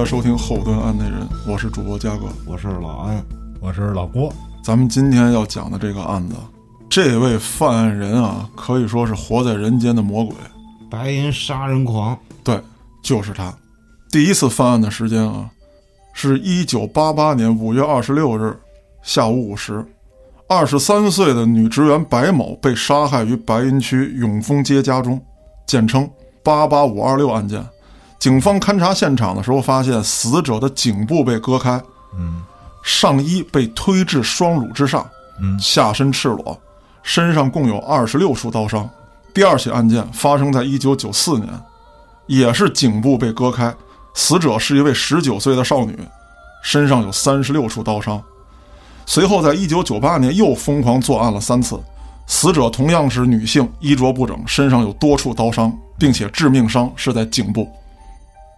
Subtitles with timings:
[0.00, 3.22] 家收听《后端案内人》，我是主播嘉哥，我是老安，
[3.60, 4.32] 我是老郭。
[4.64, 6.34] 咱们今天要讲的这个案子，
[6.88, 10.34] 这位犯案人啊，可以说是活在人间的魔鬼。
[10.90, 12.58] 白银杀人狂，对，
[13.02, 13.54] 就是他。
[14.10, 15.50] 第一次犯案的时间啊，
[16.14, 18.58] 是一九八八年五月二十六日
[19.02, 19.84] 下午五时，
[20.48, 25.20] 二十三岁的女职员白某被杀害于白云区永丰街家中，
[25.66, 26.08] 简称
[26.42, 27.62] “八八五二六”案件。
[28.20, 31.82] 警方勘查现场的时候，发现死者的颈部被割开，
[32.14, 32.42] 嗯
[32.82, 35.08] 上衣被推至双乳之上，
[35.40, 36.56] 嗯下身赤裸，
[37.02, 38.88] 身上共有二十六处刀伤。
[39.32, 41.48] 第二起案件发生在一九九四年，
[42.26, 43.74] 也是颈部被割开，
[44.12, 45.98] 死者是一位十九岁的少女，
[46.62, 48.22] 身上有三十六处刀伤。
[49.06, 51.80] 随后，在一九九八年又疯狂作案了三次，
[52.26, 57.66] 死者同样是女性，衣着不整，身上有多处刀伤，并且致命伤是在颈部。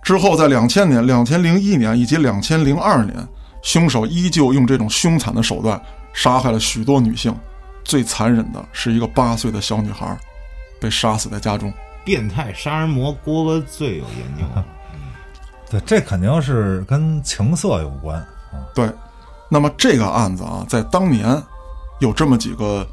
[0.03, 3.17] 之后，在两千年、两千零一年以及两千零二年，
[3.63, 5.81] 凶手依旧用这种凶残的手段
[6.13, 7.35] 杀害了许多女性，
[7.85, 10.19] 最残忍的是一个八岁的小女孩，
[10.81, 11.73] 被杀死在家中。
[12.05, 14.65] 变态杀人魔郭哥最有研究了。
[15.71, 18.59] 对，这肯定是跟情色有关啊。
[18.75, 18.91] 对，
[19.49, 21.41] 那么这个案子啊，在当年
[22.01, 22.85] 有这么几个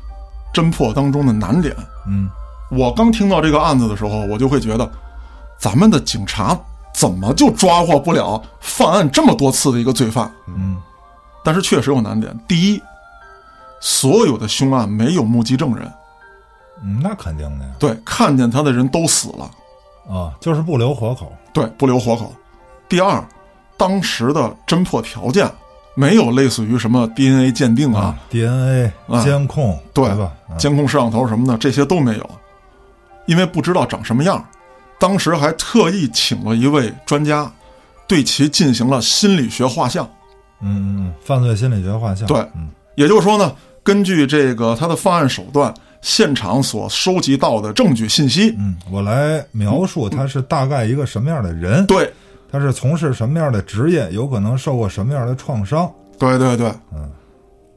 [0.54, 1.76] 侦破当中的难点。
[2.08, 2.30] 嗯
[2.70, 4.88] 我刚听到这个案子的时候，我就会觉得，
[5.58, 6.56] 咱们的警察
[7.00, 10.29] 怎么就抓获不了犯案这么多次的一个罪犯？
[10.47, 10.75] 嗯
[11.46, 12.38] 但是确实有难点。
[12.46, 12.81] 第一，
[13.79, 15.90] 所有的凶案没有目击证人，
[16.84, 17.72] 嗯，那肯定的呀。
[17.79, 19.50] 对，看见他的人都死了，
[20.13, 21.31] 啊，就是不留活口。
[21.53, 22.34] 对，不留活口。
[22.90, 23.24] 第二，
[23.78, 25.50] 当时的侦破条件
[25.95, 30.34] 没有类似于什么 DNA 鉴定啊、，DNA 啊监控，对吧？
[30.50, 32.29] 啊监控摄像头什么的，这些都没有，
[33.25, 34.45] 因为不知道长什么样。
[35.00, 37.52] 当时还特意请了一位专家，
[38.08, 40.08] 对其进行了心理学画像。
[40.62, 42.28] 嗯犯罪心理学画像。
[42.28, 52.12] 对嗯也就是说呢，根据这个他的犯案手段，现场所收集到的证据信息，嗯，我来描述他是大概一个什么样的人，对，
[52.52, 55.90] 他是从事什么样的职业，有可能受过什么样的创伤。
[56.18, 57.10] 对对对，嗯，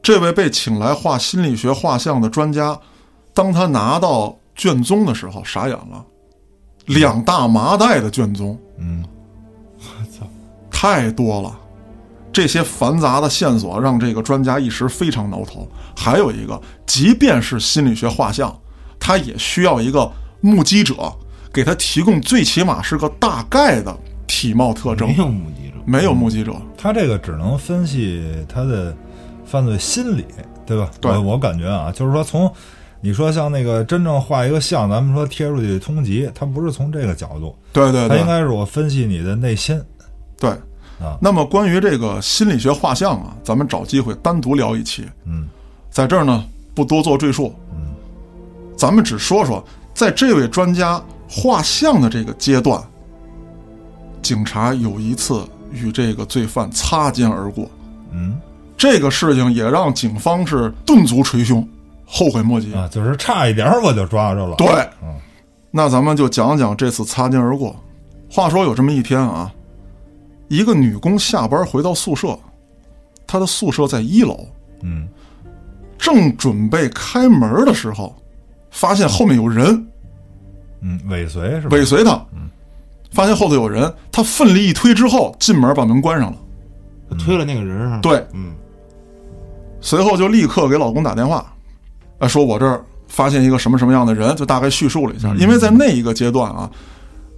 [0.01, 2.77] 这位被请来画心理学画像的专家，
[3.33, 6.03] 当他拿到卷宗的时候，傻眼了，
[6.85, 9.03] 两大麻袋的卷宗，嗯
[9.77, 10.27] 我操
[10.69, 11.59] 太多了。
[12.31, 15.67] 这些繁杂的线索让这个专家一时非常挠头。
[15.95, 18.53] 还有一个，即便是心理学画像，
[18.99, 20.11] 他也需要一个
[20.41, 20.95] 目击者
[21.53, 23.95] 给他提供最起码是个大概的
[24.25, 25.15] 体貌特征没。
[25.15, 28.95] 有目击者，没有目击者，他这个只能分析他的
[29.45, 30.25] 犯罪心理，
[30.65, 30.89] 对吧？
[30.99, 32.51] 对我我感觉啊，就是说从
[33.05, 39.77] 你说像那个真正画一个像，咱们说贴出去通缉，他不是从这个角度，对对对，他应该是我分析你的内心。
[40.39, 40.49] 对
[41.01, 45.05] 啊那么关于这个心理学画像啊，咱们找机会单独聊一期。
[45.25, 45.49] 嗯
[45.91, 47.53] 在这儿呢，不多做赘述。
[47.73, 47.93] 嗯，
[48.77, 49.61] 咱们只说说，
[49.93, 52.81] 在这位专家画像的这个阶段，
[54.21, 57.69] 警察有一次与这个罪犯擦肩而过，
[58.13, 58.39] 嗯
[58.77, 61.67] 这个事情也让警方是顿足捶胸，
[62.05, 62.73] 后悔莫及。
[62.73, 64.55] 啊，就是差一点我就抓着了。
[64.57, 64.67] 对，
[65.01, 65.15] 嗯
[65.71, 67.75] 那咱们就讲讲这次擦肩而过。
[68.29, 69.51] 话说有这么一天啊，
[70.47, 72.37] 一个女工下班回到宿舍，
[73.25, 74.45] 她的宿舍在一楼，
[74.81, 75.07] 嗯
[75.97, 78.15] 正准备开门的时候，
[78.69, 79.87] 发现后面有人
[80.81, 81.69] 嗯，尾随是吧？
[81.71, 82.23] 尾随她，
[83.11, 86.37] 发现后头有人，她奋力一推之后，进门把门关上了。
[87.19, 88.01] 推了那个人上。
[88.01, 88.53] 对，嗯，
[89.79, 91.52] 随后就立刻给老公打电话，
[92.23, 95.33] 啊，说我这儿发现一个什么什么样的人，就大概叙述了一下。
[95.35, 96.69] 因为在那一个阶段啊，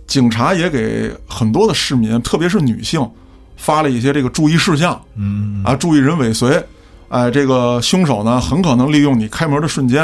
[0.05, 3.09] 警察也给很多的市民，特别是女性，
[3.57, 6.63] 发了一些这个注意事项嗯嗯啊，注意人尾随，
[7.09, 10.03] 哎，这个凶手呢很可能利用你开门的瞬间，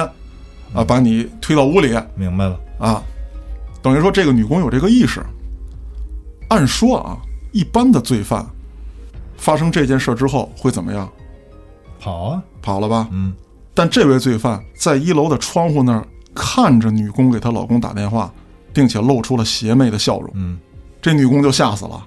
[0.74, 2.60] 啊，把你推到屋里嗯，明白了。
[2.80, 3.04] 啊，
[3.84, 5.24] 等于说这个女工有这个意识。
[6.50, 7.18] 按说啊，
[7.51, 8.44] 一般的罪犯
[9.38, 11.07] 发生这件事之后会怎么样？
[12.00, 13.07] 跑啊，跑了吧？
[13.12, 13.31] 嗯
[13.73, 18.31] 但这位罪犯在一楼的窗户那儿看着女工给她老公打电话，
[18.73, 20.29] 并且露出了邪魅的笑容。
[20.35, 20.59] 嗯
[21.01, 22.06] 这女工就吓死了，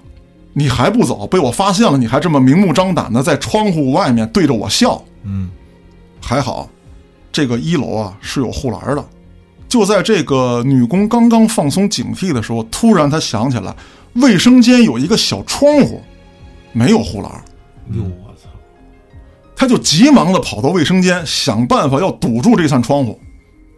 [0.53, 1.27] 你还不走？
[1.27, 5.03] 被我发现了，你还这么明目张胆的在窗户外面对着我笑。
[5.23, 5.49] 嗯
[6.21, 6.69] 还好，
[7.31, 9.05] 这个一楼啊是有护栏的。
[9.67, 13.75] 就在这个女工刚刚放松警惕的时候，突然她想起来，
[14.13, 16.01] 卫生间有一个小窗户，
[16.71, 17.29] 没有护栏。
[17.91, 18.24] 哟我操！
[19.55, 23.19] 他就急忙的跑到卫生间，想办法要堵住这扇窗户。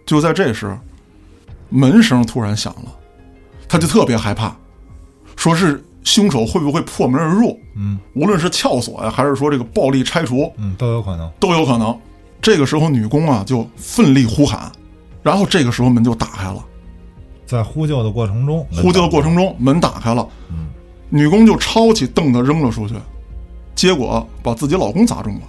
[0.06, 0.78] 就在这时，
[1.70, 2.92] 门声突然响了，
[3.68, 4.56] 他就特别害怕，
[5.36, 7.60] 说是凶手会不会破门而入？
[7.76, 11.30] 嗯无论是撬锁呀，还是说这个暴力拆除，嗯，都有可能。
[11.40, 11.96] 都有可能。
[12.42, 14.72] 这个时候，女工啊就奋力呼喊，
[15.22, 16.66] 然后这个时候门就打开了。
[17.46, 20.68] 在呼救的过程中，呼救的过程中，门打开了，嗯
[21.10, 22.96] 女工就抄起凳子扔了出去，
[23.76, 25.42] 结果把自己老公砸中了。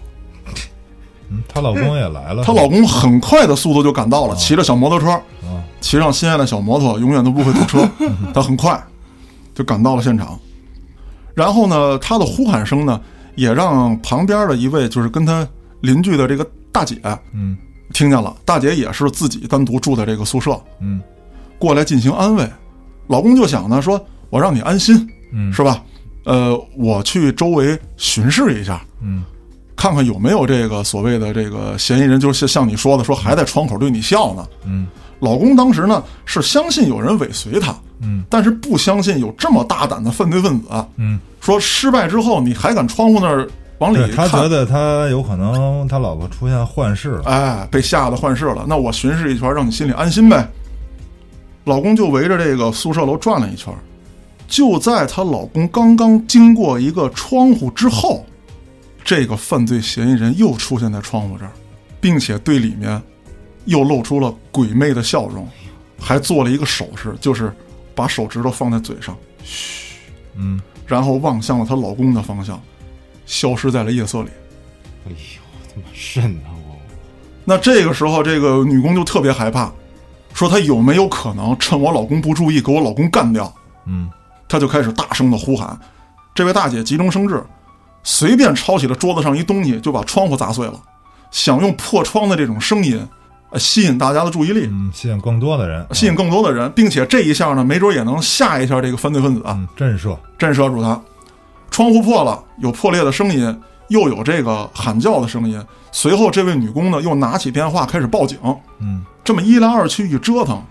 [1.31, 5.11] 嗯，她老公也来了，她老公很快的速度就赶到了，骑着小摩托车，
[5.47, 7.89] 啊，骑上心爱的小摩托，永远都不会堵车。
[8.35, 8.83] 他很快
[9.55, 10.39] 就赶到了现场，
[11.35, 13.01] 然后呢，他的呼喊声呢，
[13.35, 15.47] 也让旁边的一位就是跟他
[15.81, 17.01] 邻居的这个大姐
[17.33, 17.57] 嗯
[17.93, 18.35] 听见了。
[18.45, 21.01] 大姐也是自己单独住在这个宿舍，嗯
[21.59, 22.49] 过来进行安慰。
[23.09, 25.83] 老公就想呢，说我让你安心，嗯是吧？
[26.25, 29.25] 呃，我去周围巡视一下，嗯
[29.79, 34.45] 看看有没有这个所谓的这个嫌疑人，就是像你说的，说还在窗口对你笑呢。
[34.67, 34.89] 嗯
[35.21, 40.69] 老公当时呢是相信有人尾随他，嗯但是不相信有这么大胆的犯罪分子。
[40.97, 43.49] 嗯，说失败之后你还敢窗户那儿
[43.79, 44.43] 往里看他？
[44.43, 48.65] 觉得他有可能他老婆出现幻视了，哎，被吓得幻视了。
[48.69, 50.49] 那我巡视一圈，让你心里安心呗。
[51.65, 53.75] 老公就围着这个宿舍楼转了一圈，
[54.47, 58.25] 就在她老公刚刚经过一个窗户之后，
[59.08, 61.50] 这个犯罪嫌疑人又出现在窗户这儿，
[61.99, 63.02] 并且对里面
[63.64, 65.49] 又露出了鬼魅的笑容，
[65.99, 67.50] 还做了一个手势，就是
[67.94, 69.94] 把手指头放在嘴上，嘘
[70.34, 72.60] 嗯然后望向了她老公的方向，
[73.25, 74.28] 消失在了夜色里。
[75.06, 75.40] 哎呦，
[75.75, 76.76] 他妈瘆得我！
[77.46, 79.72] 那这个时候，这个女工就特别害怕，
[80.34, 83.50] 说她有没有可能趁我老公不注意给我老公干掉？
[83.87, 84.10] 嗯
[84.46, 85.81] 她就开始大声的呼喊。
[86.34, 87.43] 这位大姐急中生智，
[88.03, 90.81] 随便抄起了桌子上一东西，就把窗户砸碎了，
[91.31, 93.06] 想用破窗的这种声音，
[93.50, 101.00] 呃，吸引大家的注意力，嗯，吸引更多的人，吸引更多的人，并且这一下呢，没准也能吓一下这个犯罪分子啊，嗯震慑，震慑住他。
[101.71, 105.62] 窗户破了，有破裂的声音，又有这个喊叫的声音。
[105.93, 108.39] 随后，这位女工呢又拿起电话开始报警。
[108.81, 110.62] 嗯这么一来二去一折腾，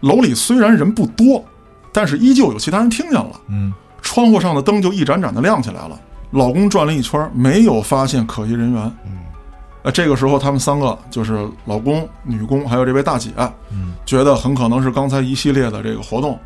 [0.00, 1.44] 楼里虽然人不多，
[1.92, 3.40] 但是依旧有其他人听见了。
[3.48, 3.72] 嗯
[4.02, 5.98] 窗户上的灯就一盏盏的亮起来了。
[6.34, 8.82] 老公转了一圈，没有发现可疑人员。
[9.06, 9.18] 嗯，
[9.84, 13.30] 呃，这个时候他们三个就是老公、女工还有这位大姐，
[13.70, 13.94] 嗯。
[14.04, 16.38] 觉得很可能是刚才一系列的这个活动，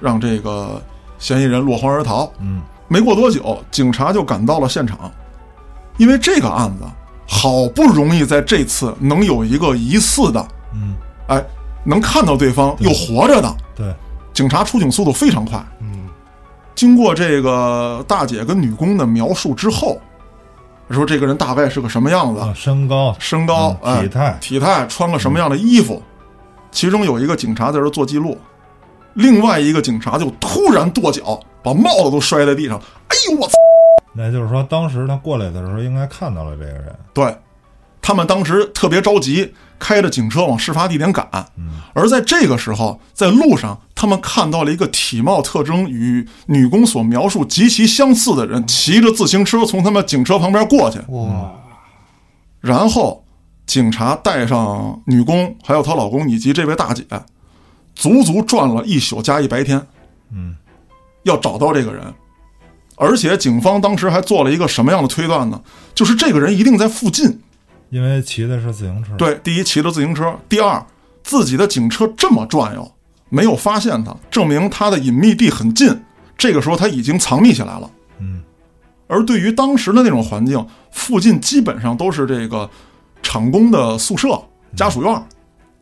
[0.00, 0.80] 让这个
[1.18, 2.30] 嫌疑人落荒而逃。
[2.40, 2.62] 嗯。
[2.86, 5.10] 没过多久，警察就赶到了现场，
[5.96, 6.84] 因为这个案子
[7.26, 10.94] 好不容易在这次能有一个疑似的，嗯，
[11.26, 11.44] 哎，
[11.84, 13.94] 能看到对方又活着的，对，
[14.32, 15.62] 警察出警速度非常快。
[15.80, 15.97] 嗯，
[16.78, 20.00] 经过这个大姐跟女工的描述之后，
[20.90, 26.00] 说这个人大概是个什么样子，啊，身高，身高、体态体态，穿个什么样的衣服。
[26.70, 28.38] 其中有一个警察在这做记录，
[29.14, 32.80] 另外一个警察就突然跺脚，把帽子都摔在地上。
[33.08, 33.54] 哎呦我操！
[34.12, 37.36] 那就是说，当时他过来的时候，应该看到了这个人，对，
[38.08, 41.28] 他们当时特别着急，开着警车往事发地点赶。
[41.58, 50.98] 嗯而在这个时候，在路上，他们看到了一个体貌特征与女工所描述极其相似的人，骑着自行车从他们警车旁边过去。
[51.08, 51.52] 哇，
[52.62, 53.26] 然后，
[53.66, 57.04] 警察带上女工，还有她老公以及这位大姐，
[57.94, 59.86] 足足转了一宿加一白天，
[60.32, 60.56] 嗯
[61.24, 62.02] 要找到这个人。
[62.96, 65.60] 而且，警方当时还做了一个什么样的推断呢？
[65.94, 67.42] 就是这个人一定在附近。
[67.90, 70.84] 因为骑的是自行车，，对，第一骑着自行车，第二
[71.22, 72.92] 自己的警车这么转悠，
[73.28, 76.04] 没有发现他，证明他的隐秘地很近。
[76.36, 77.90] 这个时候他已经藏匿起来了。
[78.20, 78.42] 嗯
[79.06, 82.68] 而对于当时的那种环境，附近基本上都是这个
[83.22, 84.38] 厂工的宿舍、
[84.76, 85.26] 家属院，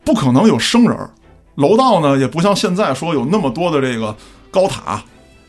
[0.04, 1.10] 不可能有生人儿。
[1.56, 4.16] 楼道呢，也不像现在说有那么多的这个
[4.48, 5.02] 高塔，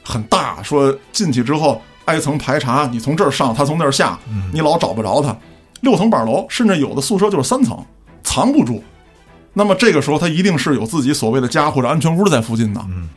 [0.04, 4.18] 很大，说进去之后挨层排查，你从这儿上，他从那儿下，
[4.52, 5.38] 你老找不着他。
[5.82, 7.78] 六层板楼，甚至有的宿舍就是三层，
[8.24, 8.84] 藏不住。
[9.54, 12.82] 那么这个时候，他一定是有自己所谓的家或者安全屋在附近的。
[12.90, 13.10] 嗯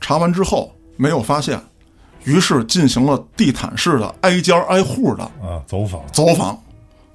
[0.00, 1.60] 查完之后没有发现，
[2.24, 6.56] 于是进行了地毯式的挨家挨户的啊，走访，走访、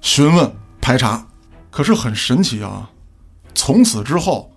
[0.00, 1.26] 询问、排查。
[1.70, 2.88] 可是很神奇啊，
[3.54, 4.52] 从此之后，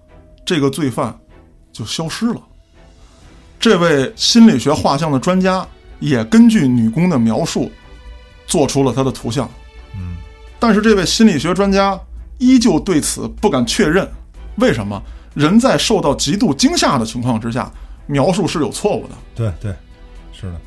[0.45, 1.17] 这个罪犯
[1.71, 2.41] 就消失了。
[3.59, 5.65] 这位心理学画像的专家
[5.99, 7.71] 也根据女工的描述，
[8.45, 9.49] 做出了他的图像。
[10.57, 11.99] 嗯但是这位心理学专家
[12.39, 14.09] 依旧对此不敢确认。
[14.55, 15.01] 为什么？
[15.35, 17.71] 人在受到极度惊吓的情况之下，
[18.07, 19.13] 描述是有错误的。
[19.35, 19.71] 对对，
[20.33, 20.59] 是的，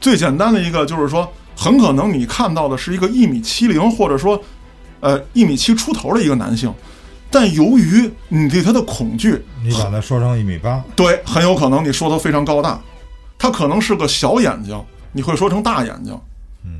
[0.00, 4.42] 最简单的一个就是说，很可能你看到的是一个一米七零，或者说，
[4.98, 6.74] 呃一米七出头的一个男性，
[7.30, 12.80] 但由于你对他的恐惧，你把他说成一米八，对，很有可能你说他非常高大，
[13.38, 14.76] 他他可能是个小眼睛，
[15.12, 16.18] 你会说成大眼睛，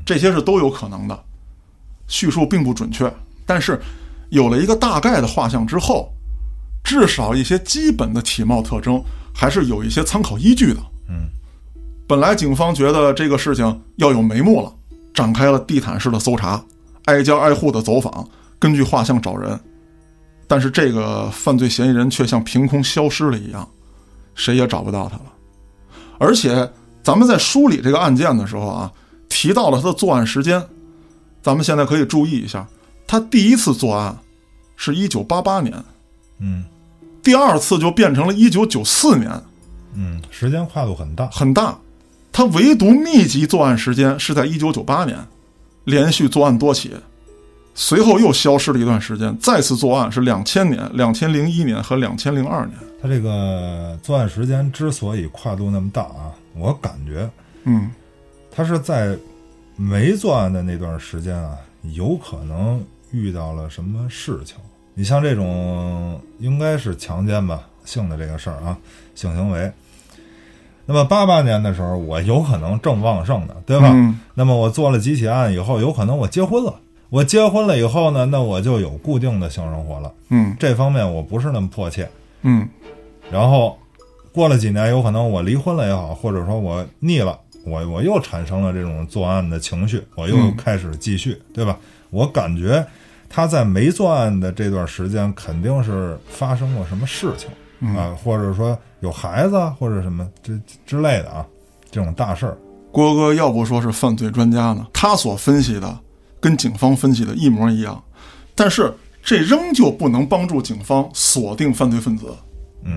[0.05, 1.23] 这些是都有可能的。
[2.07, 3.11] 叙述并不准确，
[3.45, 3.79] 但是
[4.29, 6.11] 有了一个大概的画像之后，
[6.83, 9.01] 至少一些基本的体貌特征
[9.33, 10.79] 还是有一些参考依据的。
[11.09, 11.27] 嗯，
[12.07, 14.73] 本来警方觉得这个事情要有眉目了，
[15.13, 16.63] 展开了地毯式的搜查，
[17.05, 19.59] 挨家挨户的走访，根据画像找人。
[20.47, 23.67] 但是这个犯罪嫌疑人却像凭空消失了一样，
[24.33, 25.23] 谁也找不到他了。
[26.19, 26.69] 而且
[27.03, 28.91] 咱们在梳理这个案件的时候啊，
[29.27, 30.61] 提到了他的作案时间，
[31.47, 32.67] 咱们现在可以注意一下，
[33.07, 34.13] 他第一次作案
[34.75, 35.73] 是一九八八年，
[36.39, 36.65] 嗯
[37.23, 39.31] 第二次就变成了一九九四年，
[39.93, 41.25] 嗯，时间跨度很大。
[41.27, 41.77] 很大。
[42.33, 45.17] 他唯独密集作案时间是在一九九八年，
[45.85, 46.91] 连续作案多起，
[47.73, 52.77] 随后又消失了一段时间，再次作案是两千年、两千零一年和两千零二年。
[53.01, 57.29] 他这个作案时间之所以跨度那么大啊，我感觉
[57.63, 57.89] 嗯
[58.51, 59.17] 他是在
[59.77, 61.55] 没作案的那段时间啊，
[61.93, 64.55] 有可能遇到了什么事情。
[64.95, 68.75] 你像这种应该是强奸吧，性的这个事儿啊，
[69.13, 69.71] 性行为。
[70.87, 73.91] 那么八八年的时候，我有可能正旺盛的，对吧？
[73.93, 76.73] 嗯那么我做了几起案以后，有可能我结婚了。
[77.09, 80.11] 我结婚了以后呢，那我就有固定的性生活了。
[80.29, 82.09] 嗯这方面我不是那么迫切。
[82.41, 82.67] 嗯
[83.29, 83.77] 然后
[84.33, 91.77] 过了几年，有可能我离婚了也好，或者说我腻了，我我又产生了这种作案的情绪，我又嗯开始继续，对吧？
[92.09, 92.85] 我感觉
[93.29, 97.49] 他在没作案的这段时间，肯定是发生过什么事情
[97.81, 100.53] 嗯啊，或者说有孩子啊或者什么这
[100.85, 101.45] 之类的啊，
[101.91, 102.57] 这种大事儿。
[102.91, 105.99] 郭哥要不说是犯罪专家呢，他所分析的
[106.39, 108.01] 跟警方分析的一模一样，
[108.55, 112.27] 但是这仍旧不能帮助警方锁定犯罪分子。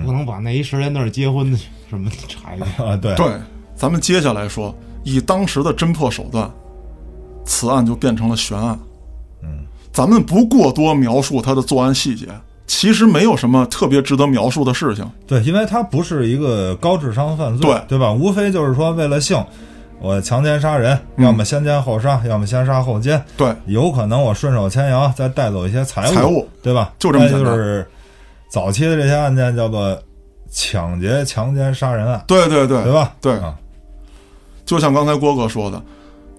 [0.04, 1.58] 不能把那一时间段结婚的
[1.88, 2.66] 什么 查一下。
[2.84, 3.32] 啊，对，对，
[3.80, 6.50] 咱们接下来说，以当时的侦破手段，
[7.46, 8.78] 此案就变成了悬案。
[9.42, 12.26] 嗯，咱们不过多描述他的作案细节，
[12.66, 15.10] 其实没有什么特别值得描述的事情。
[15.26, 18.12] 对，因为他不是一个高智商犯罪，对对吧？
[18.12, 19.42] 无非就是说为了性，
[19.98, 26.92] 我强奸杀人，嗯要么先奸后杀，要么先杀后奸，对，有可能我顺手牵羊，再带走一些财物，财物对吧？
[26.98, 27.86] 就这么简单再就是
[28.50, 29.98] 早期的这些案件叫做
[30.50, 33.14] 抢劫、强奸、杀人案，对对对对吧？
[33.22, 33.56] 对啊，
[34.70, 35.82] 就像刚才郭哥说的，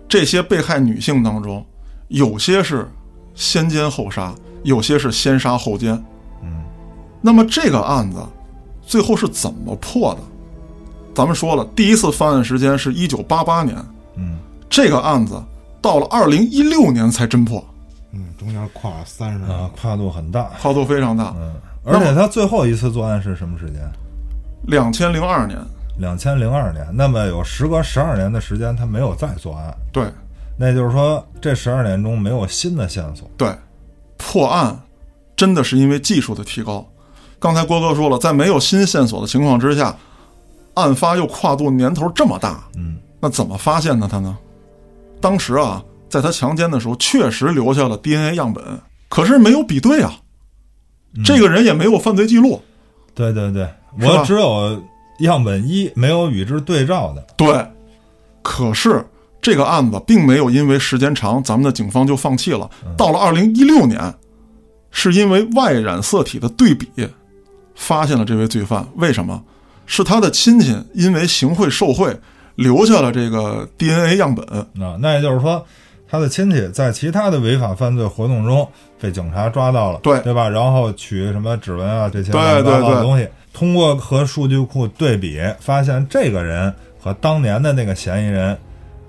[0.08, 1.66] 这些被害女性当中，
[2.08, 2.90] 有些是
[3.36, 4.34] 先奸后杀，
[4.64, 6.02] 有些是先杀后奸。
[6.42, 6.64] 嗯，
[7.20, 8.26] 那么这个案子
[8.82, 10.22] 最后是怎么破的？
[11.14, 13.76] 咱们说了，第一次犯案时间是一九八八年，
[14.16, 14.38] 嗯，
[14.70, 15.34] 这个案子
[15.82, 17.62] 到了二零一六年才侦破，
[18.14, 19.50] 嗯，中间跨了三十年。
[19.50, 21.36] 啊，跨度很大，跨度非常大。
[21.36, 23.82] 嗯，而且他最后一次作案是什么时间？
[24.68, 25.60] 两千零二年，
[25.98, 30.05] 两千零二年，那么有时隔十二年的时间，他没有再作案，对
[30.57, 33.29] 那就是说这十二年中没有新的线索。
[33.38, 33.53] 对，
[34.17, 34.79] 破案
[35.36, 36.88] 真的是因为技术的提高。
[37.39, 39.95] 刚才郭哥说了，在没有新线索的情况之下，
[40.75, 44.38] 案发又跨度年头这么大，嗯，那怎么发现的他呢？
[45.19, 48.63] 当时啊，在他强奸的时候，确实留下了 DNA 样本，
[49.10, 50.13] 可是没有比对啊，
[51.25, 52.62] 这个人也没有犯罪记录。
[53.15, 53.67] 对对对，
[54.00, 54.81] 我只有
[55.22, 57.25] 样本一，没有与之对照的。
[57.38, 57.66] 对，
[58.42, 59.06] 可是
[59.42, 62.70] 这个案子并没有因为时间长，咱们的警方就放弃了。
[62.98, 64.13] 到了二零一六年，
[64.92, 66.88] 是因为外染色体的对比，
[67.75, 68.88] 发现了这位罪犯。
[68.96, 69.44] 为什么？
[69.88, 72.16] 是他的亲戚因为行贿受贿，
[72.56, 74.46] 留下了这个 DNA 样本。
[74.82, 75.66] 啊，那也就是说，
[76.08, 78.66] 他的亲戚在其他的违法犯罪活动中
[79.01, 80.48] 被警察抓到了，对对吧？
[80.48, 88.58] 然后取什么指纹啊这些对乱七八糟对对的东西，通过和数据库对比，发现这个人和当年的那个嫌疑人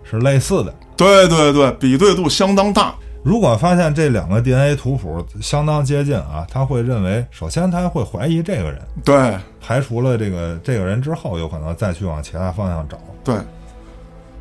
[0.02, 0.75] 是类似的。
[0.96, 2.94] 对对对，比对度相当大。
[3.25, 12.99] 如果发现这两个 DNA 图谱相当接近啊，他会认为，首先他会怀疑这个人，对排除了这个这个人之后，有可能再去往其他方向找。
[13.22, 13.37] 对，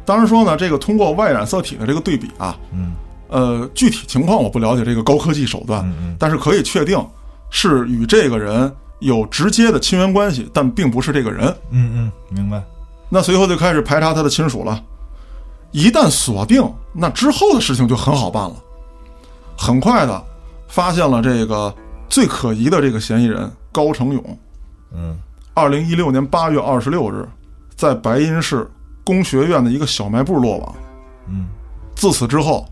[0.04, 2.94] 当然说呢，这个通过 Y 染色体的这个对比啊，嗯
[3.30, 7.00] 呃，具体情况我不了解这个高科技手段，嗯嗯但是可以确定
[7.52, 11.46] 是与这个人有直接的亲缘关系，但并不是这个人。
[11.70, 12.64] 嗯嗯，明白。
[13.10, 14.82] 那随后就开始排查他的亲属了。
[15.72, 18.56] 一旦锁定，那之后的事情就很好办了。
[19.58, 20.24] 很快的
[20.68, 21.74] 发现了这个
[22.10, 24.40] 最可疑的这个嫌疑人高成勇。
[24.94, 25.18] 嗯
[25.54, 27.28] 二零一六年八月二十六日，
[27.76, 28.70] 在白银市
[29.04, 30.76] 工学院的一个小卖部落网。
[31.28, 31.48] 嗯
[31.96, 32.66] 自此之后，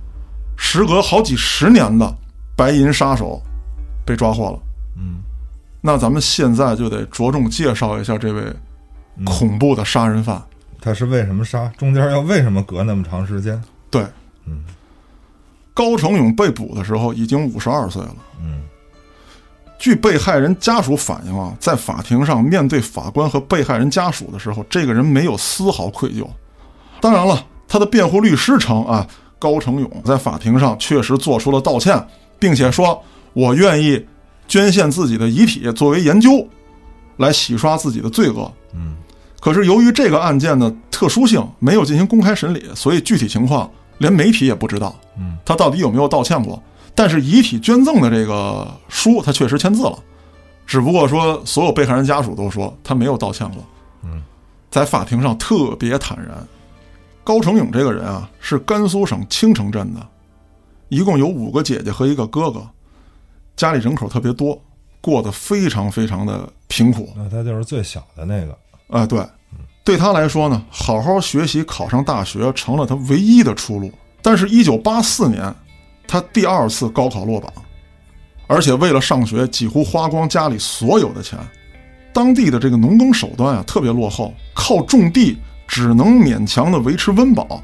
[0.57, 2.13] 时隔好几十年的
[2.55, 3.41] 白银杀手
[4.05, 4.59] 被抓获了。
[4.97, 5.21] 嗯
[5.81, 8.43] 那咱们现在就得着重介绍一下这位
[9.25, 10.41] 恐怖的杀人犯。
[10.81, 11.67] 他是为什么杀？
[11.77, 13.61] 中间要为什么隔那么长时间？
[13.89, 14.05] 对，
[14.45, 14.63] 嗯
[15.73, 18.15] 高成勇被捕的时候已经五十二岁了。
[18.41, 18.63] 嗯
[19.77, 26.27] 据被害人家属反映啊，在法庭上面对法官和被害人家属的时候，这个人没有丝毫愧疚。
[26.99, 29.07] 当然了，他的辩护律师称啊，
[29.39, 32.05] 高成勇在法庭上确实做出了道歉，
[32.37, 34.05] 并且说：“我愿意
[34.49, 36.45] 捐献自己的遗体作为研究，
[37.15, 38.97] 来洗刷自己的罪恶。”嗯
[39.39, 44.93] 可是由于这个案件的特殊性，没有进行公开审理，所以具体情况连媒体也不知道。
[45.17, 46.61] 嗯，他到底有没有道歉过？
[46.93, 49.97] 但是遗体捐赠的这个书，他确实签字了，
[50.67, 53.63] 只不过说所有被害人家属都说他没有道歉过。
[54.03, 54.21] 嗯，
[54.69, 56.45] 在法庭上特别坦然。
[57.23, 60.05] 高成勇这个人啊，是甘肃省青城镇的，
[60.89, 62.67] 一共有五个姐姐和一个哥哥，
[63.59, 64.57] 家里人口特别多，
[65.01, 67.09] 过得非常非常的贫苦。
[67.13, 68.57] 那他就是最小的那个。
[68.87, 69.21] 啊，对，
[69.83, 73.91] 对他来说呢，好好学习，考上大学成了他唯一的出路。
[74.21, 75.53] 但是，一九八四年，
[76.07, 77.51] 他第二次高考落榜，
[78.47, 81.37] 而且为了上学，几乎花光家里所有的钱。
[82.13, 85.37] 当地的这个农耕手段啊，特别落后，靠种地
[85.67, 87.61] 只能勉强的维持温饱。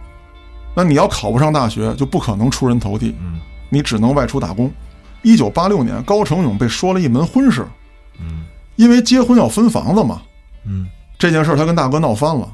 [0.76, 4.70] 那你要考不上大学，就不可能出人头地，嗯你只能外出打工。
[5.26, 7.66] 一九八六年，高成勇被说了一门婚事，
[8.20, 8.44] 嗯。
[8.76, 10.22] 因为结婚要分房子嘛，
[10.66, 10.88] 嗯。
[11.18, 12.48] 这件事他跟大哥闹翻了，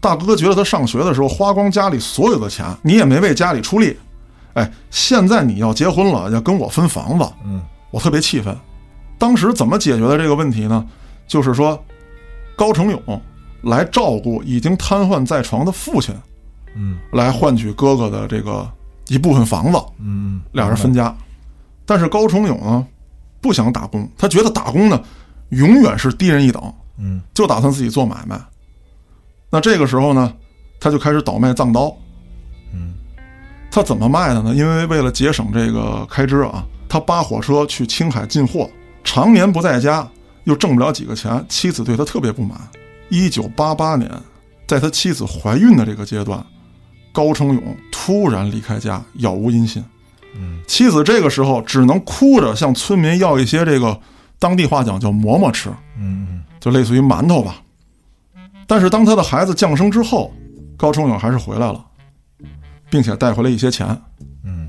[0.00, 3.96] 大哥觉得他上学的时候花光家里所有的钱，你也没为家里出力，
[4.54, 7.62] 哎，现在你要结婚了，要跟我分房子，嗯。
[7.92, 8.54] 我特别气愤。
[9.16, 10.84] 当时怎么解决的这个问题呢？
[11.28, 11.80] 就是说，
[12.56, 13.22] 高成勇
[13.62, 16.12] 来照顾已经瘫痪在床的父亲，
[16.74, 16.98] 嗯。
[17.12, 18.68] 来换取哥哥的这个
[19.06, 21.14] 一部分房子，嗯，俩人分家。
[21.88, 22.86] 但是高成勇呢，
[23.40, 25.02] 不想打工，他觉得打工呢
[25.48, 26.62] 永远是低人一等，
[26.98, 28.38] 嗯就打算自己做买卖。
[29.48, 30.30] 那这个时候呢，
[30.78, 31.96] 他就开始倒卖藏刀。
[32.74, 32.92] 嗯
[33.70, 34.54] 他怎么卖的呢？
[34.54, 38.68] 因为为了节省这个开支啊，他扒火车去青海进货，
[39.02, 40.06] 常年不在家，
[40.44, 42.58] 又挣不了几个钱，妻子对他特别不满。
[43.08, 44.10] 一九八八年，
[44.66, 46.44] 在他妻子怀孕的这个阶段，
[47.12, 49.82] 高成勇突然离开家，杳无音信。
[50.66, 53.98] 妻子这个时候只能哭着向村民要一些这个
[54.38, 57.56] 当地话讲叫馍馍吃，嗯就类似于馒头吧。
[58.66, 60.32] 但是当他的孩子降生之后，
[60.76, 61.84] 高崇勇还是回来了，
[62.90, 63.86] 并且带回来一些钱。
[64.44, 64.68] 嗯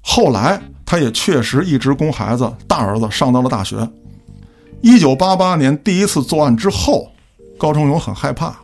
[0.00, 3.76] 后来他也确实一直供孩子，大儿子上到了大学。
[4.80, 7.10] 一九八八年第一次作案之后，
[7.58, 8.54] 高崇勇很害怕，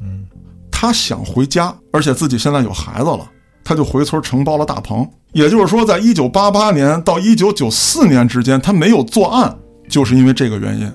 [0.00, 0.26] 嗯
[0.72, 3.30] 他想回家，而且自己现在有孩子了，
[3.62, 5.08] 他就回村承包了大棚。
[5.34, 9.54] 也就是说，在一九八八年到一九九四年之间，他没有作案，
[9.88, 10.90] 就是因为这个原因。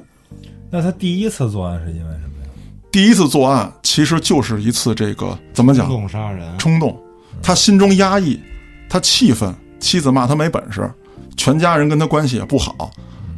[0.71, 2.49] 那他第一次作案是因为什么呀？
[2.89, 6.97] 第一次作案其实就是一次这个怎么讲冲动杀人，冲动，
[7.43, 8.39] 他心中压抑，
[8.87, 10.89] 他气愤，妻子骂他没本事，
[11.35, 12.89] 全家人跟他关系也不好，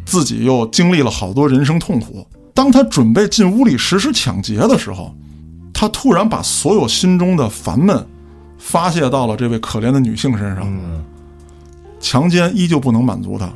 [0.05, 2.23] 自己又经历了好多人生痛苦。
[2.53, 5.15] 当他准备进屋里实施抢劫的时候，
[5.73, 8.05] 他突然把所有心中的烦闷
[8.71, 10.63] 发泄到了这位可怜的女性身上。
[10.65, 11.03] 嗯，
[11.99, 13.51] 强奸依旧不能满足他，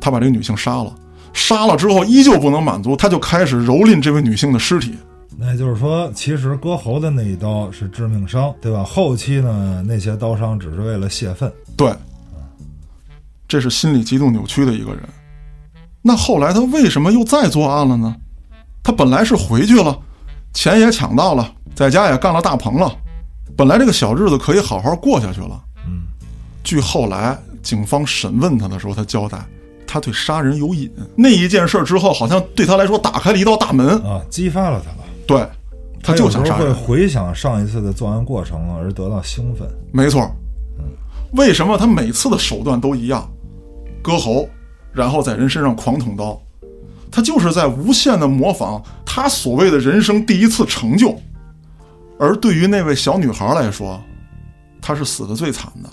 [0.00, 0.94] 他把这个女性杀了。
[1.32, 4.94] 杀了之后依旧不能满足，他就开始蹂躏这位女性的尸体。
[5.36, 8.84] 那也就是说，其实割喉的那一刀是致命伤，对吧？
[8.84, 11.52] 后期呢，那些刀伤只是为了泄愤。
[11.76, 11.92] 对，
[13.48, 15.02] 这是心理极度扭曲的一个人。
[16.00, 18.14] 那后来他为什么又再作案了呢？
[18.82, 19.98] 他本来是回去了，
[20.54, 22.90] 钱也抢到了，在家也干了大棚了，
[23.54, 25.62] 本来这个小日子可以好好过下去了。
[25.86, 26.02] 嗯
[26.64, 29.38] 据后来警方审问他的时候，他交代，
[29.86, 30.90] 他对杀人有瘾。
[31.14, 33.88] 那一件事之后，好像对他来说打开了一道大门。
[34.02, 35.08] 啊，激发了他了。
[35.26, 35.46] 对，
[36.02, 36.74] 他就想杀人。
[36.74, 39.68] 回想上一次的作案过程而得到兴奋。
[39.92, 40.28] 没错，
[40.78, 40.84] 嗯
[41.32, 43.28] 为什么他每次的手段都一样？
[44.02, 44.48] 割喉，
[44.92, 46.40] 然后在人身上狂捅刀，
[47.10, 51.16] 他就是在无限的模仿他所谓的人生第一次成就。
[52.18, 54.02] 而对于那位小女孩来说，
[54.80, 55.90] 她是死的最惨的。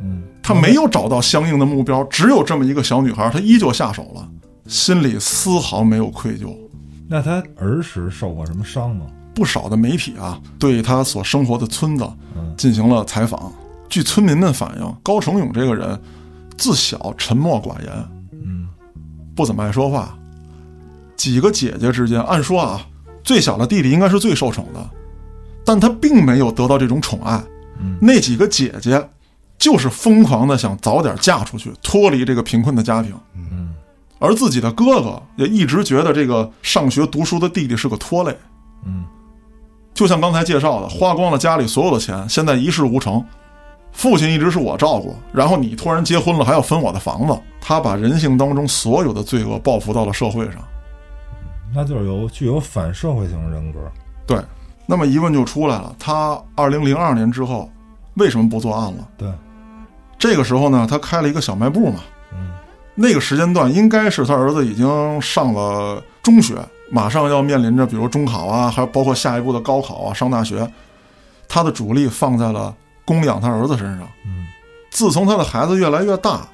[0.00, 4.28] 嗯，她没有找到相应的目标，只有这么一个小女孩，她依旧下手了，
[4.66, 6.54] 心里丝毫没有愧疚。
[7.08, 9.06] 那她儿时受过什么伤吗？
[9.34, 12.04] 不少的媒体啊，对她所生活的村子
[12.36, 13.52] 嗯进行了采访。
[13.88, 15.98] 据村民们反映，高成勇这个人
[16.58, 17.92] 自小沉默寡言，
[18.32, 18.68] 嗯
[19.34, 20.14] 不怎么爱说话。
[21.16, 22.86] 几个姐姐之间，按说啊，
[23.24, 24.90] 最小的弟弟应该是最受宠的，
[25.68, 27.36] 但他并没有得到这种宠爱。
[27.78, 29.06] 嗯那几个姐姐
[29.58, 33.14] 就是疯狂的想早点嫁出去，脱离这个贫困的家庭。
[33.36, 33.74] 嗯
[34.18, 38.34] 而自己的哥哥也一直觉得这个上学读书的弟弟是个拖累。
[38.86, 39.04] 嗯
[39.92, 43.22] 就像刚才介绍的，花光了家里所有的钱，现在一事无成。
[43.92, 47.38] 父亲一直是我照顾，然后你突然结婚了，还要分我的房子。
[47.60, 50.56] 他把人性当中所有的罪恶报复到了社会上。
[51.74, 53.80] 那就是有具有反社会型人格。
[54.26, 54.38] 对，
[54.90, 57.70] 那么疑问就出来了：他二零零二年之后
[58.14, 59.06] 为什么不作案了？
[59.18, 59.30] 对，
[60.18, 62.00] 这个时候呢，他开了一个小卖部嘛。
[62.32, 62.52] 嗯，
[62.94, 66.54] 那个时间段应该是他儿子已经上了中学，
[66.90, 70.66] 马上要面临着比如中考啊，还有包括下一步的高考啊，上大学。
[71.46, 72.74] 他的主力放在了
[73.04, 74.08] 供养他儿子身上。
[74.24, 74.46] 嗯，
[74.90, 76.48] 自从他的孩子越来越大，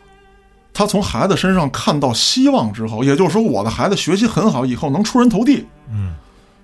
[0.73, 5.65] 他从孩子身上看到希望之后，也就是说，我的孩子学习很好，以后能出人头地。
[5.89, 6.15] 嗯，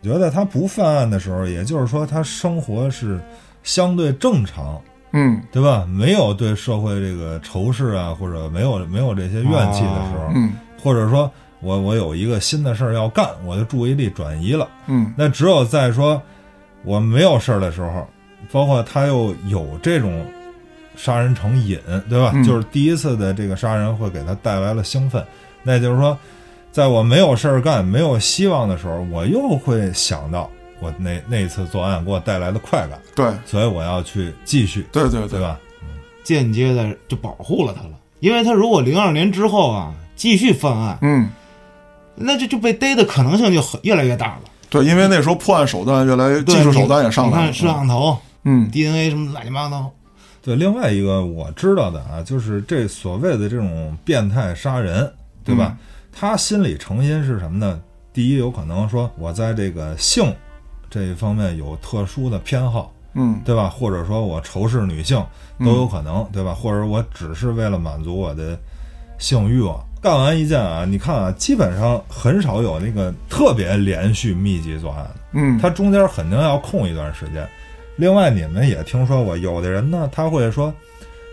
[0.02, 3.20] 觉得他不犯案的时候，也就是说他生活是
[3.62, 4.80] 相对正常，
[5.12, 5.86] 嗯对吧？
[5.88, 14.66] 没有对社会这个仇视啊，或者没有没有这些怨气的时候，嗯或者说我我有一个新的事儿要干，我的注意力转移了。
[14.86, 16.20] 嗯那只有在说
[16.84, 18.08] 我没有事儿的时候，
[18.50, 20.24] 包括他又有这种
[20.96, 22.32] 杀人成瘾，对吧？
[22.34, 25.22] 嗯就是第一次的这个杀人会给他带来了兴奋，
[25.62, 26.16] 那就是说，
[26.72, 30.48] 在我没有事儿干、没有希望的时候，我又会想到
[30.80, 35.58] 我那那次作案给我带来的快感，对所以我要去继续，对对对吧？
[36.22, 37.90] 间接的就保护了他了。
[38.20, 41.28] 因为他如果零二年之后啊继续犯案，嗯
[42.14, 44.42] 那这就被逮的可能性就很越来越大了。
[44.68, 47.52] 对，因为那时候破案手段越来越，技术手段也上来了看。
[47.52, 49.90] 摄像头、嗯 DNA 什么乱七八糟，
[50.42, 55.10] 对，另外一个我知道的啊，就是这所谓的这种变态杀人，
[55.44, 55.76] 对吧？
[56.12, 57.80] 他心理成因是什么呢？
[58.12, 60.34] 第一，有可能说我在这个性
[60.90, 63.68] 这一方面有特殊的偏好，嗯对吧？
[63.68, 65.24] 或者说我仇视女性
[65.60, 66.52] 都有可能，对吧？
[66.52, 68.58] 或者我只是为了满足我的
[69.18, 69.80] 性欲望。
[70.02, 75.16] 干完一件啊，你看啊，基本上很少有那个特别连续密集作案的。
[75.32, 77.46] 嗯，他中间肯定要空一段时间。
[77.96, 80.74] 另外，你们也听说过，有的人呢，他会说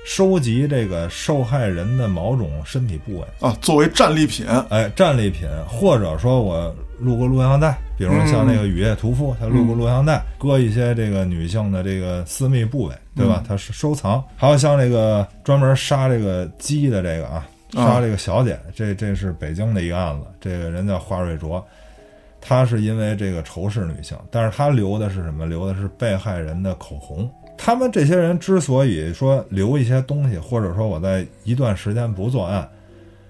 [0.08, 13.43] 收集这个受害人的某种身体部位，啊，作为战利品，哎，战利品，或者说我录个录像带，比如像那个《雨夜屠夫》，他录个录像带，搁一些这个女性的这个私密部位，对吧？
[13.46, 14.24] 他是收藏。
[14.38, 21.62] 还有像这个专门杀这个鸡的这个啊，杀这个小姐，这这是北京的一个案子，这个人叫华瑞卓。
[22.39, 25.46] 他是因为这个仇视女性，但是他留的是什么？
[25.46, 27.30] 留的是被害人的口红。
[27.58, 32.70] 他们这些人之所以说留一些东西，或者说我在一段时间不作案，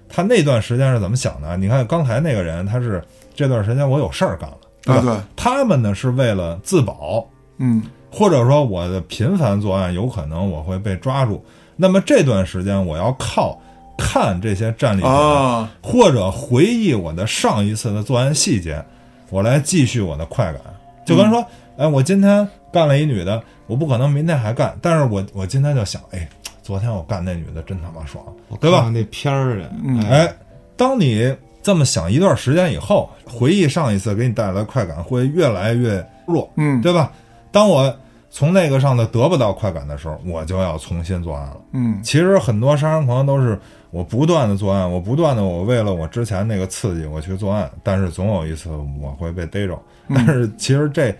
[0.08, 1.56] 他那段时间是怎么想的？
[1.56, 3.02] 你看刚才那个人，他是
[3.34, 5.00] 这段时间我有事儿干了，对吧？
[5.00, 11.44] 啊对，他们呢是为了自保，嗯或者说我的频繁作案有可能我会被抓住。
[11.76, 13.60] 那么这段时间我要靠
[13.96, 18.82] 看这些战利品，啊，或者回忆我的上一次的作案细节，
[19.30, 20.62] 我来继续我的快感。
[21.04, 21.44] 就跟说，
[21.78, 26.28] 哎，我今天干了一女的，我不可能明天还干，但是我我今天就想，哎，
[26.60, 28.24] 昨天我干那女的真他妈爽，
[28.60, 28.90] 对吧？
[28.92, 30.34] 那片儿的，嗯哎，哎，
[30.76, 37.12] 当你这么想一段时间以后，回忆上一次给你带来的快感会越来越弱，嗯对吧？
[37.52, 37.96] 当我
[38.28, 41.56] 从那个上头得不到快感的时候，我就要重新作案了。
[41.74, 43.56] 嗯其实很多杀人狂都是
[43.92, 48.68] 我不断的作案，我不断的我为了我之前那个刺激我去作案，但是总有一次
[49.00, 49.78] 我会被逮着。
[50.08, 51.14] 但是其实这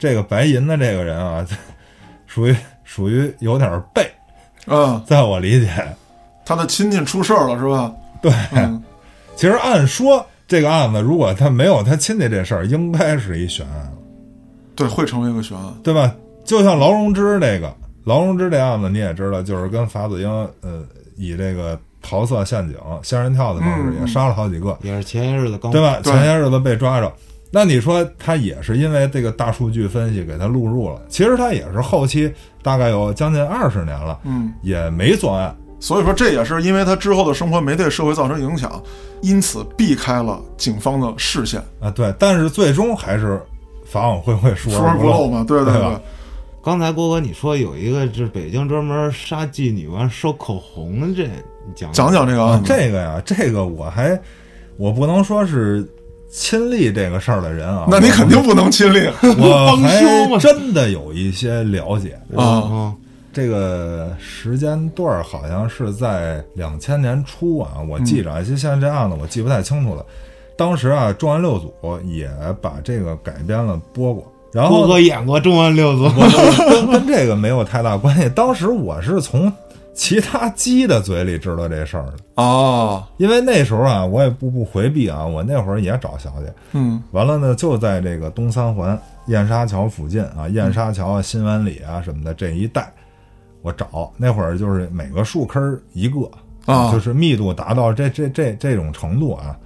[0.00, 1.46] 这个白银的这个人啊，
[2.26, 4.10] 属于属于有点背，
[4.66, 5.70] 啊，在我理解，
[6.44, 7.92] 他的亲戚出事儿了是吧？
[8.20, 8.82] 对，嗯。
[9.36, 13.92] 其实按说这个案子如果他没有他亲戚这事儿，应该是一悬案，
[14.74, 15.72] 对，会成为一个悬案。
[15.84, 16.12] 对吧？
[16.44, 17.72] 就像劳荣枝这个
[18.04, 20.28] 劳荣枝这案子，你也知道，就是跟法子英
[20.62, 20.82] 呃
[21.16, 26.00] 以这个桃色陷阱、仙人跳的方式嗯也杀了好几个，也是前些日子刚对吧？
[26.02, 27.12] 前些日子被抓着，
[27.50, 32.32] 那你说他也是因为这个大数据分析给他录入了，其实他也是后期
[32.62, 35.54] 大概有将近二十年了，嗯，也没作案。
[35.80, 38.80] 所以说这也是因为他之后的生活没对社会造成影响，
[39.22, 43.40] 因此避开了警方的视线，啊，对，但是最终还是
[43.86, 45.42] 法网恢恢，疏疏而不不漏嘛。
[45.42, 46.00] 对对对吧
[46.62, 51.32] 刚才郭哥你说有一个就是北京专门杀妓女完收口红的，这你
[51.74, 52.62] 讲讲讲这个啊。
[52.62, 54.20] 这个呀，这个我还
[54.76, 55.82] 我不能说是
[56.30, 59.06] 亲历这个事儿的人啊，那你肯定不能亲历
[59.38, 62.18] 我 还真的有一些了解。
[62.36, 62.44] 啊。
[62.44, 62.94] 啊，
[63.32, 70.04] 这个时间段儿好像是在两千年初啊，我记着啊，就现在这案子我记不太清楚了。
[70.56, 71.72] 当时啊，重案六组
[72.04, 72.28] 也
[72.60, 76.06] 把这个改编了播过，然后演过《重案六组》，
[76.70, 78.28] 跟跟这个没有太大关系。
[78.30, 79.50] 当时我是从
[79.92, 87.02] 其他鸡的嘴里知道这事儿了，啊，因为那时候啊，我也不不回避啊，我那会儿也找小姐，嗯。
[87.10, 92.90] 完了呢，就在这个东三环燕莎桥附近啊，燕莎桥啊、新湾里啊什么的这一带，
[93.62, 94.12] 我找。
[94.16, 96.20] 那会儿就是每个树坑儿一个
[96.66, 96.90] 啊。
[96.92, 99.58] 就是密度达到这这这这种程度啊。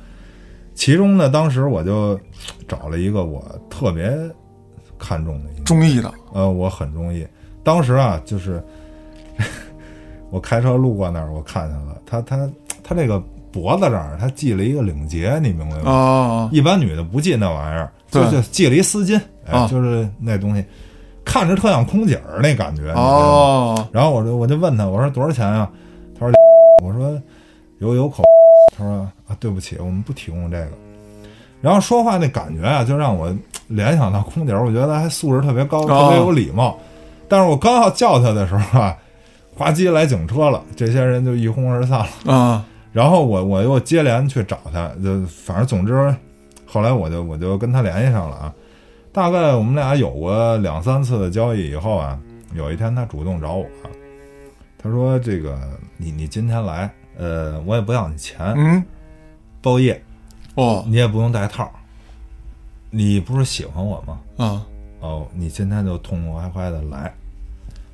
[0.75, 2.19] 其中呢，当时我就
[2.67, 4.11] 找了一个我特别
[4.99, 6.13] 看重的一个，中意的。
[6.33, 7.25] 呃，我很中意。
[7.63, 8.63] 当时啊，就是
[10.35, 12.51] 我开车路过那儿，我看见了他他
[12.83, 15.93] 他这个脖子这儿他系了一个领结，你明白吗？
[15.93, 19.17] 啊一般女的不系那玩意儿，就就系了一丝巾，
[19.47, 20.65] 哎，啊就是那东西，
[21.25, 22.91] 看着特像空姐儿那感觉。
[22.95, 25.71] 哦然后我就我就问他，我说多少钱啊、
[26.19, 26.33] 他说，
[26.85, 27.17] 我说
[27.79, 28.25] 有有口，
[28.77, 30.71] 他说啊，对不起，我们不提供这个。
[31.61, 33.33] 然后说话那感觉啊，就让我
[33.69, 36.77] 联想到空姐儿，我觉得还素质特别高，哦特别有礼貌。
[37.29, 38.97] 但是我刚要叫他的时候啊，
[39.57, 42.33] 呱唧来警车了，这些人就一哄而散了。
[42.33, 46.15] 啊然后我我又接连去找他，就反正总之，
[46.65, 48.55] 后来我就我就跟他联系上了啊。
[49.11, 52.17] 大概我们俩有过两三次的交易以后啊，
[52.55, 53.67] 有一天他主动找我，
[54.79, 55.59] 他说：“这个
[55.97, 56.89] 你你今天来，
[57.19, 58.85] 呃，我也不要你钱，嗯
[59.61, 60.01] 包夜，
[60.55, 61.69] 哦你也不用带套。
[62.91, 64.21] 你不是喜欢我吗？
[64.37, 64.67] 啊
[65.01, 67.13] 哦，你今天就痛痛快快的来。”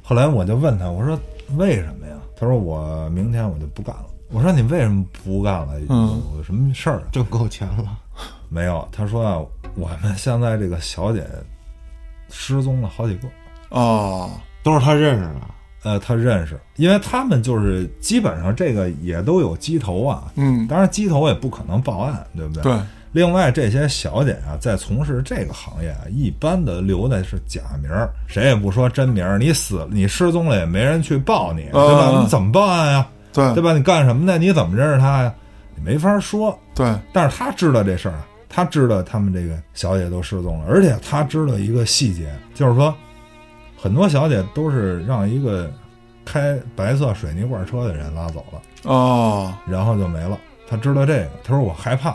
[0.05, 1.19] 后来我就问他，我说
[1.57, 5.75] ：“为什么呀？”他说：“我明天我就不干了。”我说：“你为什么不干了？
[5.89, 7.99] 嗯有什么事儿啊？”挣够钱了，
[8.49, 9.39] 没有，他说啊，
[9.75, 11.27] 我们现在这个小姐
[12.29, 13.29] 失踪了好几个。
[13.71, 14.31] 哦
[14.63, 15.41] 都是他认识的。
[15.83, 20.31] 呃，他认识，因为他们就是基本上这个也都有鸡头啊。
[20.37, 22.63] 嗯当然，鸡头也不可能报案，对不对？。
[22.63, 22.81] 对
[23.13, 29.39] 另外，这些小姐啊，在从事这个行业啊，一般的留的是假名儿，谁也不说真名儿。
[29.39, 32.11] 你死，你失踪了，也没人去报你，对吧？
[32.13, 33.07] 嗯你怎么报案呀？
[33.33, 33.73] 对对吧？
[33.73, 34.39] 你干什么的？
[34.39, 35.35] 你怎么认识他呀？
[35.75, 36.57] 你没法说。
[36.75, 42.95] 对但是他知道这事儿啊，他知道他们这个小姐都失踪了，而且他知道一个细节，就是说，
[43.77, 45.71] 很多小姐都是让一个
[46.25, 50.39] 开白色水泥罐车的人拉走了，哦然后就没了。
[50.69, 52.15] 他知道这个，他说我害怕，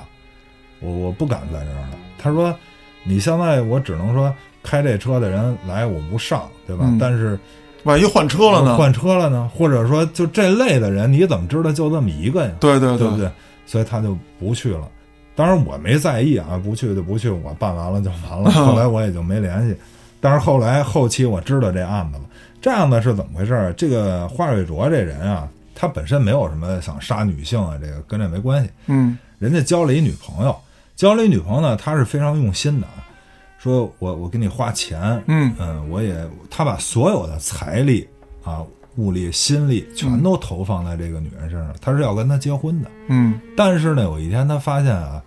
[0.79, 1.89] 我我不敢在这儿了。
[2.17, 2.55] 他说，
[3.03, 4.33] 你现在我只能说
[4.63, 6.85] 开这车的人来我不上，对吧？
[6.88, 7.39] 嗯但是
[7.83, 8.75] 万一换车了呢？
[8.77, 12.51] 换车了呢，或者说就这类的人，你怎么知道就这么一个呀？
[12.59, 13.29] 对对对不对？
[13.65, 14.89] 所以他就不去了。
[15.35, 18.49] 当然我没在意啊，不去就不去，我办完了就完了。
[18.65, 19.75] 后来我也就没联系。
[20.19, 22.23] 但是后来后期我知道这案子了，
[22.59, 23.73] 这案子是怎么回事儿？
[23.73, 28.69] 这个华瑞卓这人啊，他本身没有什么想杀女性啊，这个跟这没关系。
[28.88, 30.55] 嗯人家交了一女朋友，
[30.95, 33.03] 交了一女朋友呢，他是非常用心的啊，
[33.58, 35.53] 说我我给你花钱，嗯。
[35.60, 36.15] 嗯，我也
[36.49, 38.08] 他把所有的财力
[38.43, 38.63] 啊、
[38.95, 42.89] 物力、心力全都投放在这个女人身上，他是要跟她结婚的。
[43.10, 43.39] 嗯。
[43.58, 45.21] 但是呢，有一天他发现啊，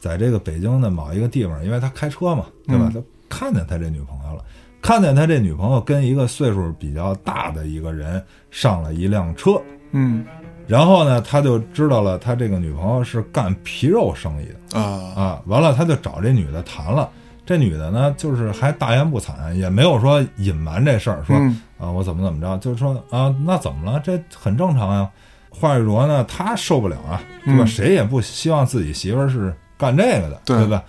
[0.00, 2.90] 在这个北京的某一个地方，因为他开车嘛，对吧？
[2.94, 3.04] 嗯。
[3.28, 4.44] 他看见他这女朋友了，
[4.80, 10.24] 看见他这女朋友跟一个岁数比较大的一个人上了一辆车，嗯
[10.66, 15.42] 然后呢，他就知道了他这个女朋友是干皮肉生意的啊啊。
[15.46, 17.08] 完了，他就找这女的谈了。
[17.46, 24.00] 这女的呢，就是还大言不惭，也没有说隐瞒这事儿，说嗯啊，我怎么怎么着，就是说啊，那怎么了？
[24.00, 25.10] 这很正常呀。
[25.50, 27.64] 华玉卓呢，他受不了啊，对吧？
[27.64, 30.82] 嗯谁也不希望自己媳妇儿是干这个的，对吧？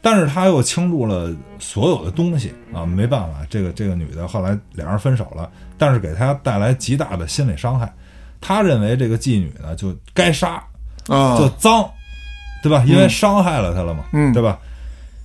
[0.00, 7.92] 但是他又倾注了所有的东西啊，没办法，这个这个女的后来两人分手了，但是给他带来极大的心理伤害。
[8.40, 10.62] 他认为这个妓女呢就该杀，
[11.08, 11.88] 啊就脏，
[12.62, 12.82] 对吧？
[12.86, 14.58] 因为伤害了他了嘛，嗯对吧？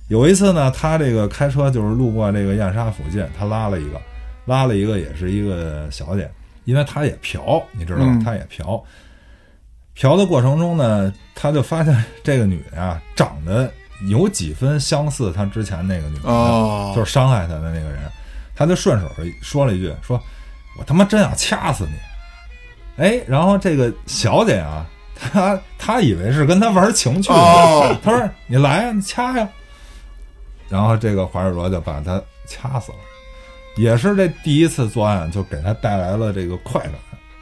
[0.08, 4.00] 有一次呢，他这个开车就是路过这个燕莎附近，他拉了一个，
[4.44, 6.30] 拉了一个也是一个小姐，
[6.64, 8.22] 因为他也嫖，你知道吧嗯？
[8.22, 8.80] 他也嫖。
[9.94, 13.72] 嫖的过程中呢，他就发现这个女的呀，长得
[14.08, 18.00] 有几分相似他之前那个女的，哦就是伤害他的那个人，
[18.54, 20.22] 他就顺手说了一句：“说
[20.78, 21.92] 我他妈真想掐死你！”
[22.96, 29.48] 哎，然后这个小姐啊，她她以为是跟他玩情趣呢，哦她说：“你来呀、你掐呀。”
[30.68, 32.98] 然后这个华尔罗就把他掐死了，
[33.76, 36.92] 也是这第一次作案就给他带来了这个快感，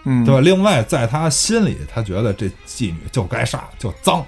[0.05, 0.41] 嗯对吧？
[0.43, 4.23] 另外，在他心里，他觉得这妓女就该杀，就脏，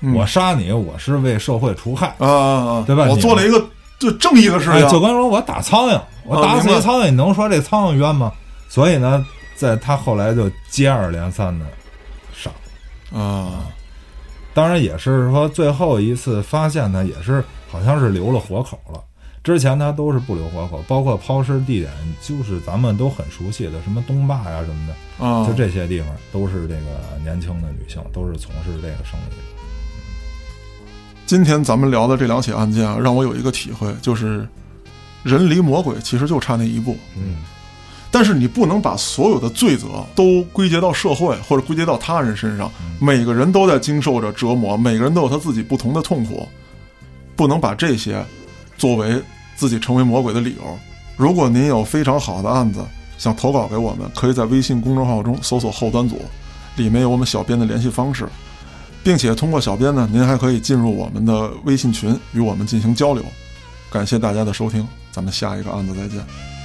[0.00, 2.06] 嗯我杀你，我是为社会除害。
[2.18, 3.62] 啊啊啊对吧我做了一个
[3.98, 8.32] 就正义的事哎，情，就跟说我打苍蝇，我打死一苍蝇，你能说这苍蝇冤吗？
[8.70, 9.26] 所以呢，
[9.58, 11.66] 在他后来就接二连三的
[12.32, 12.48] 杀，
[13.12, 13.66] 啊
[14.54, 19.02] 当然也是说最后一次发现呢也是好像是留了活口了。
[19.42, 21.90] 之前他都是不留活口，包括抛尸地点
[22.20, 29.36] 就是咱们都很熟悉的什么东坝呀什么的，啊，就这些地方都是这个年轻的女性，都是从事这个生意的。
[31.26, 34.46] 今天咱们聊的这两起案件啊，让我有一个体会，就是
[35.24, 36.96] 人离魔鬼其实就差那一步。
[37.16, 37.36] 嗯
[38.10, 42.70] 但是你不能把所有的罪责都归结到社会或者归结到他人身上。
[42.98, 46.48] 每个人都在经受着折磨，每个人都有他自己不同的痛苦，
[47.36, 48.24] 不能把这些
[48.76, 49.22] 作为
[49.56, 50.78] 自己成为魔鬼的理由。
[51.16, 52.84] 如果您有非常好的案子
[53.18, 56.22] 想投稿给我们，可以在微信公众号中搜索“后端组”，
[56.76, 58.28] 里面有我们小编的联系方式，
[59.02, 63.22] 并且通过小编呢，您还可以进入我们的微信群与我们进行交流。
[63.90, 66.57] 感谢大家的收听，咱们下一个案子再见。